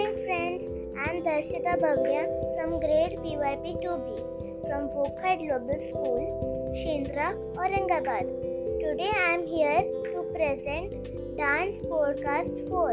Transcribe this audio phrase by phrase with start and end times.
[0.00, 0.70] morning, friends.
[1.04, 2.22] I'm Darshita Bhavya
[2.56, 4.06] from grade PYP 2B
[4.66, 6.22] from Wockhardt Global School,
[6.80, 8.26] Shindra, Aurangabad.
[8.80, 12.92] Today I'm here to present Dance Podcast 4.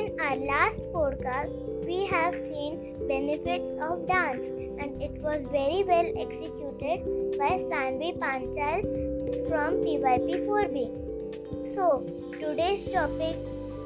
[0.00, 1.54] In our last podcast,
[1.86, 4.48] we have seen benefits of dance
[4.80, 11.74] and it was very well executed by Sanvi Panchal from PYP 4B.
[11.74, 12.04] So,
[12.38, 13.36] today's topic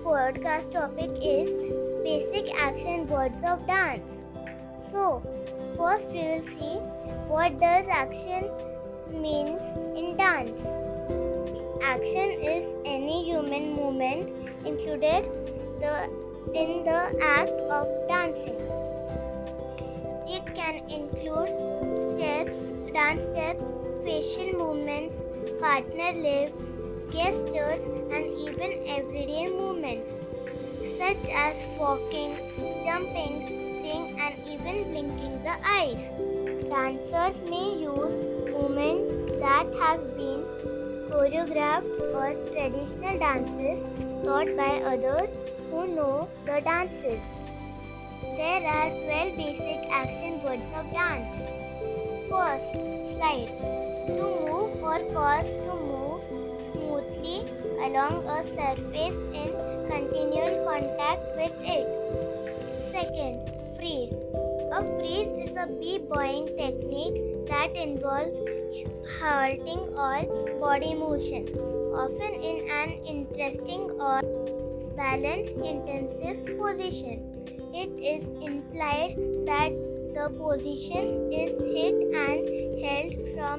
[0.02, 4.02] podcast topic is basic action words of dance.
[4.90, 5.22] So,
[5.76, 6.76] first we will see
[7.28, 8.50] what does action
[9.10, 9.60] means
[9.96, 10.50] in dance.
[11.82, 14.28] Action is any human movement
[14.64, 15.24] included
[15.80, 16.08] the
[16.54, 18.58] in the act of dancing.
[20.28, 21.48] It can include
[22.14, 22.62] steps,
[22.92, 23.64] dance steps,
[24.04, 25.14] facial movements,
[25.60, 26.62] partner lifts,
[27.12, 30.21] gestures, and even everyday movements
[30.98, 32.36] such as walking,
[32.84, 35.98] jumping, sitting, and even blinking the eyes.
[36.68, 38.14] Dancers may use
[38.50, 40.44] movements that have been
[41.10, 43.78] choreographed or traditional dances
[44.24, 45.28] taught by others
[45.70, 47.20] who know the dances.
[48.36, 51.28] There are 12 basic action words of dance.
[52.30, 52.72] First,
[53.16, 53.52] slide.
[54.06, 56.22] To move or cause to move
[56.72, 57.44] smoothly
[57.86, 61.86] along a surface in continual contact with it.
[62.90, 63.36] Second,
[63.76, 64.14] freeze.
[64.72, 68.32] A freeze is a b-boying technique that involves
[69.20, 70.24] halting all
[70.58, 71.44] body motion,
[71.94, 74.20] often in an interesting or
[74.96, 77.28] balanced intensive position.
[77.74, 79.16] It is implied
[79.50, 79.72] that
[80.14, 82.48] the position is hit and
[82.84, 83.58] held from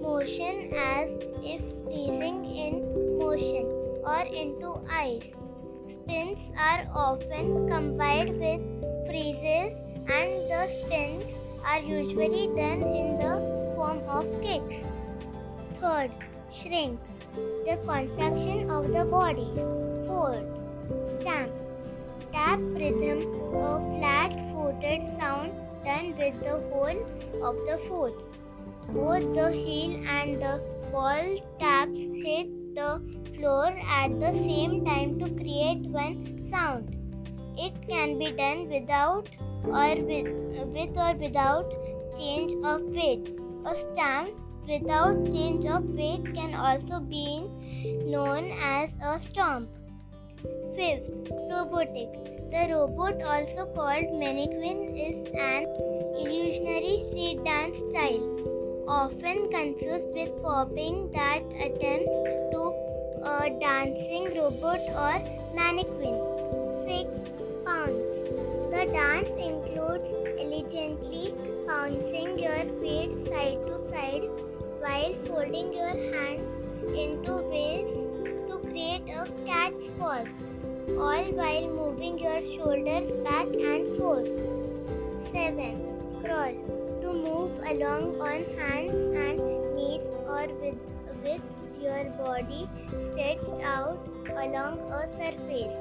[0.00, 1.10] motion as
[1.42, 3.66] if freezing in motion
[4.04, 5.45] or into ice.
[6.06, 8.62] Spins are often combined with
[9.08, 9.74] freezes
[10.06, 11.24] and the spins
[11.64, 13.32] are usually done in the
[13.74, 14.86] form of kicks.
[15.80, 16.12] Third,
[16.54, 17.00] shrink.
[17.34, 19.50] The contraction of the body.
[20.06, 20.46] Fourth,
[21.18, 21.50] stamp.
[22.32, 25.50] Tap rhythm, a flat-footed sound
[25.84, 27.02] done with the whole
[27.42, 28.14] of the foot.
[28.90, 30.62] Both the heel and the
[30.92, 32.46] ball taps hit
[32.76, 33.02] the
[33.36, 36.96] floor at the same time to create one sound.
[37.58, 39.28] It can be done without
[39.64, 40.40] or with,
[40.74, 41.72] with or without
[42.18, 43.30] change of weight.
[43.64, 44.30] A stamp
[44.68, 47.48] without change of weight can also be
[48.04, 49.68] known as a stomp.
[50.76, 51.10] Fifth,
[51.50, 52.12] robotic.
[52.50, 55.64] The robot, also called mannequin, is an
[56.20, 62.85] illusionary street dance style, often confused with popping that attempts to
[63.26, 65.16] a dancing robot or
[65.54, 66.16] mannequin.
[66.86, 67.10] Six,
[67.64, 68.06] pounce.
[68.72, 70.06] The dance includes
[70.38, 71.34] elegantly
[71.66, 74.28] pouncing your feet side to side
[74.82, 76.54] while folding your hands
[77.02, 77.90] into ways
[78.48, 80.28] to create a cat's pose,
[81.06, 84.30] all while moving your shoulders back and forth.
[85.32, 86.22] 7.
[86.22, 86.54] Crawl.
[87.02, 88.90] To move along on hands
[89.24, 89.38] and
[89.74, 90.78] knees or with,
[91.24, 91.42] with
[91.80, 93.98] your body stretched out
[94.30, 95.76] along a surface.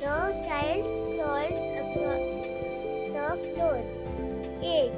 [0.00, 0.16] The
[0.46, 0.84] child
[1.16, 2.24] crawls across
[3.14, 3.78] the floor.
[4.62, 4.92] 8.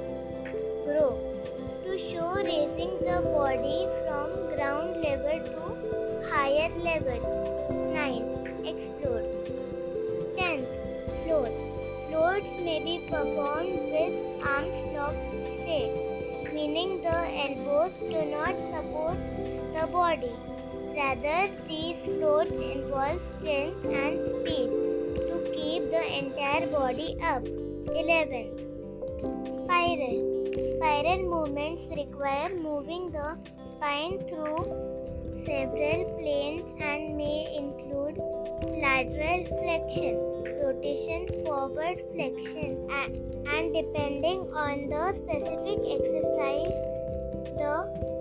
[0.85, 1.11] Grow.
[1.85, 5.39] To show raising the body from ground level
[5.83, 7.21] to higher level.
[7.95, 8.23] 9.
[8.65, 9.27] Explore.
[10.37, 10.67] 10.
[11.25, 11.55] Float.
[12.09, 19.19] Floats may be performed with arms locked straight, meaning the elbows do not support
[19.77, 20.33] the body.
[20.97, 24.71] Rather, these floats involve strength and speed
[25.29, 27.45] to keep the entire body up.
[27.95, 28.57] 11.
[29.65, 30.17] Spiral.
[30.77, 33.37] Spiral movements require moving the
[33.75, 34.65] spine through
[35.45, 38.17] several planes and may include
[38.83, 40.17] lateral flexion,
[40.65, 42.89] rotation, forward flexion,
[43.55, 46.77] and depending on the specific exercise,
[47.61, 48.16] the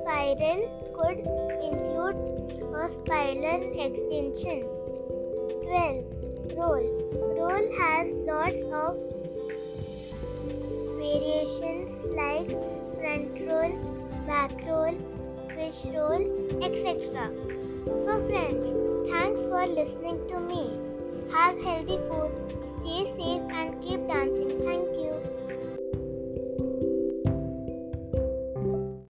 [0.00, 0.60] spiral
[0.96, 1.18] could
[1.62, 2.16] include
[2.74, 4.60] a spiral extension.
[5.66, 6.20] 12.
[6.56, 6.84] Roll.
[7.38, 8.98] Roll has lots of
[10.98, 12.48] variations like
[12.98, 13.72] front roll,
[14.26, 14.94] back roll,
[15.54, 16.22] fish roll,
[16.62, 17.30] etc.
[17.84, 18.64] So friends,
[19.10, 20.64] thanks for listening to me.
[21.32, 22.32] Have healthy food,
[22.80, 24.60] stay safe and keep dancing.
[24.60, 25.39] Thank you.